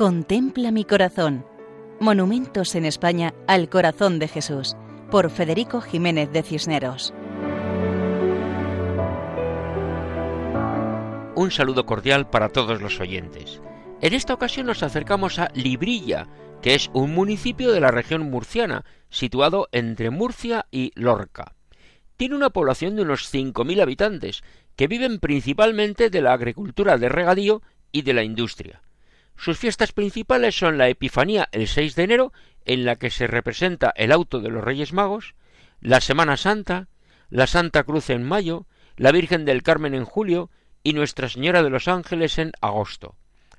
Contempla 0.00 0.70
mi 0.70 0.86
corazón. 0.86 1.44
Monumentos 2.00 2.74
en 2.74 2.86
España 2.86 3.34
al 3.46 3.68
corazón 3.68 4.18
de 4.18 4.28
Jesús, 4.28 4.74
por 5.10 5.28
Federico 5.28 5.82
Jiménez 5.82 6.32
de 6.32 6.42
Cisneros. 6.42 7.12
Un 11.34 11.50
saludo 11.50 11.84
cordial 11.84 12.30
para 12.30 12.48
todos 12.48 12.80
los 12.80 12.98
oyentes. 12.98 13.60
En 14.00 14.14
esta 14.14 14.32
ocasión 14.32 14.68
nos 14.68 14.82
acercamos 14.82 15.38
a 15.38 15.50
Librilla, 15.52 16.28
que 16.62 16.74
es 16.74 16.88
un 16.94 17.12
municipio 17.12 17.70
de 17.70 17.80
la 17.80 17.90
región 17.90 18.22
murciana, 18.22 18.86
situado 19.10 19.68
entre 19.70 20.08
Murcia 20.08 20.64
y 20.70 20.92
Lorca. 20.94 21.56
Tiene 22.16 22.36
una 22.36 22.48
población 22.48 22.96
de 22.96 23.02
unos 23.02 23.30
5.000 23.30 23.82
habitantes, 23.82 24.40
que 24.76 24.86
viven 24.86 25.18
principalmente 25.18 26.08
de 26.08 26.22
la 26.22 26.32
agricultura 26.32 26.96
de 26.96 27.10
regadío 27.10 27.60
y 27.92 28.00
de 28.00 28.14
la 28.14 28.22
industria. 28.22 28.80
Sus 29.40 29.56
fiestas 29.56 29.92
principales 29.92 30.54
son 30.54 30.76
la 30.76 30.90
Epifanía 30.90 31.48
el 31.52 31.66
6 31.66 31.94
de 31.94 32.02
enero, 32.02 32.32
en 32.66 32.84
la 32.84 32.96
que 32.96 33.08
se 33.08 33.26
representa 33.26 33.90
el 33.96 34.12
auto 34.12 34.40
de 34.40 34.50
los 34.50 34.62
Reyes 34.62 34.92
Magos, 34.92 35.34
la 35.80 36.02
Semana 36.02 36.36
Santa, 36.36 36.88
la 37.30 37.46
Santa 37.46 37.84
Cruz 37.84 38.10
en 38.10 38.22
mayo, 38.22 38.66
la 38.98 39.12
Virgen 39.12 39.46
del 39.46 39.62
Carmen 39.62 39.94
en 39.94 40.04
julio 40.04 40.50
y 40.82 40.92
Nuestra 40.92 41.30
Señora 41.30 41.62
de 41.62 41.70
los 41.70 41.88
Ángeles 41.88 42.36
en 42.36 42.52
agosto. 42.60 43.16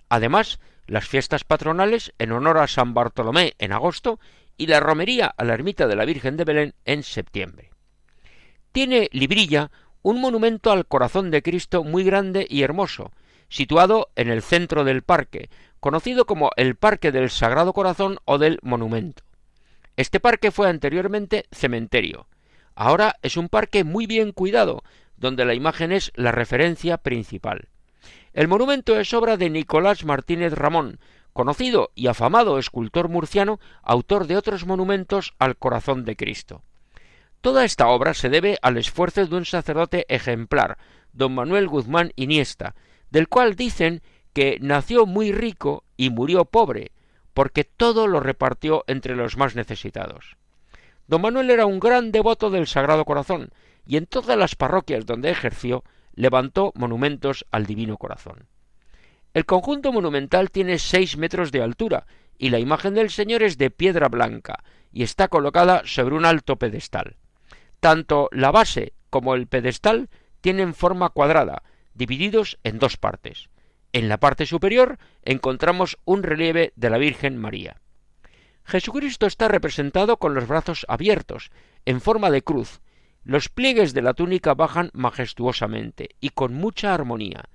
Además, 0.08 0.60
las 0.86 1.08
fiestas 1.08 1.46
patronales 1.46 2.14
en 2.20 2.32
honor 2.32 2.60
a 2.60 2.68
San 2.68 2.94
Bartolomé 2.94 3.56
en 3.58 3.74
agosto 3.74 4.20
y 4.58 4.68
la 4.68 4.82
romería 4.82 5.34
a 5.36 5.44
la 5.44 5.56
ermita 5.56 5.88
de 5.88 5.96
la 5.96 6.06
Virgen 6.06 6.38
de 6.38 6.44
Belén 6.44 6.76
en 6.86 7.02
septiembre. 7.02 7.72
Tiene 8.72 9.10
Librilla 9.14 9.72
un 10.04 10.22
monumento 10.22 10.72
al 10.72 10.86
corazón 10.86 11.32
de 11.32 11.42
Cristo 11.42 11.84
muy 11.84 12.04
grande 12.04 12.46
y 12.48 12.62
hermoso, 12.62 13.12
situado 13.52 14.10
en 14.16 14.30
el 14.30 14.42
centro 14.42 14.84
del 14.86 15.04
parque, 15.04 15.50
conocido 15.82 16.26
como 16.26 16.52
el 16.56 16.76
Parque 16.76 17.12
del 17.12 17.30
Sagrado 17.30 17.74
Corazón 17.74 18.18
o 18.26 18.38
del 18.38 18.60
Monumento. 18.64 19.24
Este 19.98 20.22
parque 20.22 20.52
fue 20.52 20.70
anteriormente 20.70 21.46
cementerio. 21.52 22.28
Ahora 22.76 23.18
es 23.22 23.36
un 23.36 23.50
parque 23.50 23.84
muy 23.84 24.08
bien 24.08 24.32
cuidado, 24.32 24.84
donde 25.18 25.44
la 25.44 25.54
imagen 25.54 25.92
es 25.92 26.14
la 26.16 26.32
referencia 26.32 26.98
principal. 26.98 27.68
El 28.34 28.48
monumento 28.48 28.98
es 28.98 29.14
obra 29.14 29.36
de 29.36 29.50
Nicolás 29.50 30.06
Martínez 30.06 30.54
Ramón, 30.54 31.00
conocido 31.34 31.92
y 31.94 32.08
afamado 32.08 32.58
escultor 32.58 33.10
murciano, 33.10 33.60
autor 33.84 34.28
de 34.28 34.38
otros 34.38 34.66
monumentos 34.66 35.34
al 35.40 35.58
corazón 35.58 36.06
de 36.06 36.16
Cristo. 36.16 36.64
Toda 37.42 37.66
esta 37.66 37.88
obra 37.88 38.14
se 38.14 38.30
debe 38.30 38.58
al 38.62 38.78
esfuerzo 38.78 39.26
de 39.26 39.36
un 39.36 39.46
sacerdote 39.46 40.06
ejemplar, 40.08 40.78
don 41.12 41.36
Manuel 41.36 41.68
Guzmán 41.68 42.14
Iniesta, 42.16 42.76
del 43.12 43.28
cual 43.28 43.56
dicen 43.56 44.02
que 44.34 44.58
nació 44.62 45.06
muy 45.06 45.32
rico 45.32 45.84
y 45.98 46.10
murió 46.10 46.46
pobre, 46.46 46.92
porque 47.34 47.64
todo 47.64 48.08
lo 48.08 48.20
repartió 48.20 48.84
entre 48.88 49.16
los 49.16 49.38
más 49.38 49.56
necesitados. 49.56 50.38
Don 51.08 51.22
Manuel 51.22 51.50
era 51.50 51.66
un 51.66 51.80
gran 51.80 52.12
devoto 52.12 52.50
del 52.50 52.68
Sagrado 52.68 53.06
Corazón, 53.06 53.50
y 53.86 53.98
en 53.98 54.06
todas 54.06 54.38
las 54.38 54.56
parroquias 54.56 55.06
donde 55.06 55.30
ejerció 55.30 55.84
levantó 56.14 56.72
monumentos 56.76 57.46
al 57.52 57.66
Divino 57.66 57.98
Corazón. 57.98 58.48
El 59.34 59.46
conjunto 59.46 59.92
monumental 59.92 60.52
tiene 60.52 60.78
seis 60.78 61.18
metros 61.18 61.52
de 61.52 61.62
altura, 61.62 62.06
y 62.38 62.50
la 62.50 62.60
imagen 62.60 62.94
del 62.94 63.10
Señor 63.10 63.44
es 63.44 63.58
de 63.58 63.70
piedra 63.72 64.08
blanca, 64.08 64.64
y 64.92 65.04
está 65.04 65.28
colocada 65.28 65.84
sobre 65.86 66.16
un 66.16 66.26
alto 66.26 66.58
pedestal. 66.58 67.18
Tanto 67.80 68.30
la 68.32 68.52
base 68.52 68.94
como 69.10 69.36
el 69.36 69.48
pedestal 69.48 70.10
tienen 70.42 70.74
forma 70.74 71.10
cuadrada, 71.10 71.64
divididos 71.94 72.60
en 72.64 72.80
dos 72.80 72.98
partes. 72.98 73.50
En 73.94 74.08
la 74.08 74.18
parte 74.18 74.46
superior 74.46 75.00
encontramos 75.24 75.98
un 76.06 76.24
relieve 76.24 76.72
de 76.76 76.90
la 76.90 76.98
Virgen 76.98 77.38
María. 77.38 77.82
Jesucristo 78.64 79.26
está 79.26 79.48
representado 79.48 80.18
con 80.18 80.34
los 80.34 80.48
brazos 80.48 80.86
abiertos, 80.88 81.52
en 81.86 82.00
forma 82.00 82.30
de 82.32 82.42
cruz. 82.42 82.82
Los 83.24 83.50
pliegues 83.50 83.94
de 83.94 84.02
la 84.02 84.14
túnica 84.14 84.54
bajan 84.54 84.92
majestuosamente 84.94 86.10
y 86.20 86.30
con 86.30 86.54
mucha 86.54 86.94
armonía, 86.94 87.46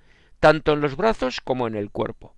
tanto 0.40 0.72
en 0.72 0.80
los 0.80 0.96
brazos 0.96 1.40
como 1.40 1.66
en 1.66 1.74
el 1.74 1.90
cuerpo. 1.90 2.34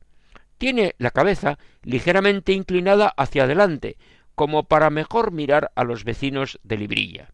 Tiene 0.58 0.94
la 0.98 1.10
cabeza 1.10 1.58
ligeramente 1.82 2.52
inclinada 2.52 3.12
hacia 3.16 3.44
adelante, 3.44 3.96
como 4.34 4.64
para 4.64 4.90
mejor 4.90 5.32
mirar 5.32 5.72
a 5.74 5.84
los 5.84 6.04
vecinos 6.04 6.60
de 6.62 6.76
Librilla. 6.76 7.32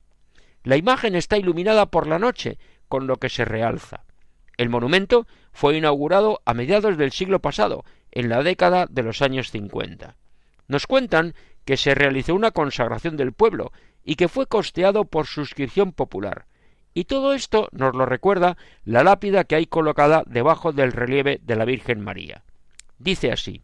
La 0.62 0.76
imagen 0.76 1.14
está 1.14 1.36
iluminada 1.36 1.86
por 1.86 2.06
la 2.06 2.18
noche, 2.18 2.58
con 2.88 3.06
lo 3.06 3.18
que 3.18 3.28
se 3.28 3.44
realza. 3.44 4.04
El 4.56 4.68
monumento 4.68 5.26
fue 5.52 5.76
inaugurado 5.76 6.40
a 6.44 6.54
mediados 6.54 6.96
del 6.96 7.12
siglo 7.12 7.40
pasado, 7.40 7.84
en 8.12 8.28
la 8.28 8.42
década 8.42 8.86
de 8.88 9.02
los 9.02 9.22
años 9.22 9.50
cincuenta. 9.50 10.16
Nos 10.68 10.86
cuentan 10.86 11.34
que 11.64 11.76
se 11.76 11.94
realizó 11.94 12.34
una 12.34 12.52
consagración 12.52 13.16
del 13.16 13.32
pueblo 13.32 13.72
y 14.04 14.16
que 14.16 14.28
fue 14.28 14.46
costeado 14.46 15.04
por 15.04 15.26
suscripción 15.26 15.92
popular. 15.92 16.46
Y 16.92 17.04
todo 17.04 17.34
esto 17.34 17.68
nos 17.72 17.94
lo 17.94 18.06
recuerda 18.06 18.56
la 18.84 19.02
lápida 19.02 19.44
que 19.44 19.56
hay 19.56 19.66
colocada 19.66 20.22
debajo 20.26 20.72
del 20.72 20.92
relieve 20.92 21.40
de 21.42 21.56
la 21.56 21.64
Virgen 21.64 22.00
María. 22.00 22.44
Dice 22.98 23.32
así 23.32 23.62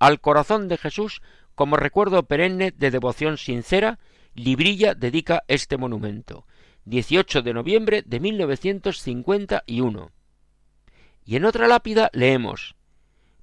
Al 0.00 0.20
corazón 0.20 0.66
de 0.66 0.76
Jesús, 0.76 1.22
como 1.54 1.76
recuerdo 1.76 2.24
perenne 2.24 2.72
de 2.72 2.90
devoción 2.90 3.38
sincera, 3.38 4.00
Librilla 4.34 4.94
dedica 4.94 5.44
este 5.46 5.76
monumento, 5.76 6.46
18 6.86 7.42
de 7.42 7.54
noviembre 7.54 8.02
de 8.04 8.18
1951. 8.20 10.10
Y 11.24 11.36
en 11.36 11.44
otra 11.44 11.68
lápida 11.68 12.10
leemos 12.12 12.74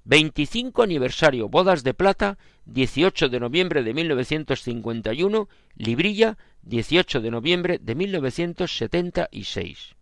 25 0.04 0.84
aniversario 0.84 1.48
bodas 1.50 1.84
de 1.84 1.94
plata 1.94 2.40
18 2.66 3.30
de 3.30 3.40
noviembre 3.40 3.84
de 3.84 3.94
1951 3.94 5.48
Librilla 5.76 6.38
18 6.64 7.22
de 7.22 7.32
noviembre 7.32 7.80
de 7.80 7.96
1976. 7.96 9.96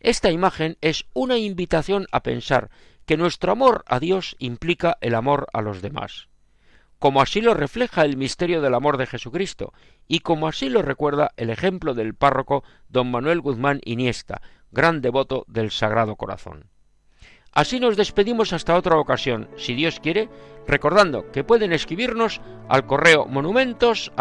Esta 0.00 0.30
imagen 0.32 0.78
es 0.80 1.04
una 1.12 1.36
invitación 1.38 2.06
a 2.10 2.24
pensar 2.24 2.70
que 3.06 3.16
nuestro 3.16 3.52
amor 3.52 3.84
a 3.86 4.00
Dios 4.00 4.34
implica 4.38 4.98
el 5.00 5.14
amor 5.14 5.46
a 5.52 5.62
los 5.62 5.80
demás 5.82 6.26
como 7.02 7.20
así 7.20 7.40
lo 7.40 7.52
refleja 7.54 8.04
el 8.04 8.16
misterio 8.16 8.60
del 8.60 8.76
amor 8.76 8.96
de 8.96 9.08
Jesucristo, 9.08 9.72
y 10.06 10.20
como 10.20 10.46
así 10.46 10.68
lo 10.68 10.82
recuerda 10.82 11.32
el 11.36 11.50
ejemplo 11.50 11.94
del 11.94 12.14
párroco 12.14 12.62
don 12.88 13.10
Manuel 13.10 13.40
Guzmán 13.40 13.80
Iniesta, 13.84 14.40
gran 14.70 15.00
devoto 15.00 15.44
del 15.48 15.72
Sagrado 15.72 16.14
Corazón. 16.14 16.66
Así 17.50 17.80
nos 17.80 17.96
despedimos 17.96 18.52
hasta 18.52 18.76
otra 18.76 18.98
ocasión, 18.98 19.48
si 19.56 19.74
Dios 19.74 19.98
quiere, 19.98 20.28
recordando 20.68 21.28
que 21.32 21.42
pueden 21.42 21.72
escribirnos 21.72 22.40
al 22.68 22.86
correo 22.86 23.26
monumentos 23.26 24.12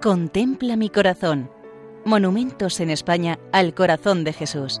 Contempla 0.00 0.76
mi 0.76 0.88
corazón. 0.88 1.50
Monumentos 2.04 2.78
en 2.78 2.90
España 2.90 3.40
al 3.50 3.74
corazón 3.74 4.22
de 4.22 4.32
Jesús 4.32 4.80